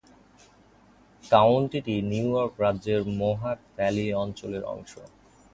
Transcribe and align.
কাউন্টিটি 1.23 1.95
New 2.11 2.27
York 2.31 2.53
রাজ্যের 2.63 3.01
Mohawk 3.19 3.59
Valley 3.75 4.05
অঞ্চলের 4.23 4.63
অংশ। 4.73 4.93